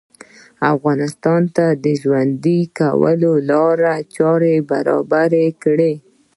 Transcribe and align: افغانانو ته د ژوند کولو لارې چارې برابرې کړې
افغانانو 0.73 1.41
ته 1.55 1.65
د 1.83 1.85
ژوند 2.01 2.45
کولو 2.79 3.31
لارې 3.49 3.95
چارې 4.15 4.55
برابرې 4.69 5.47
کړې 5.63 5.93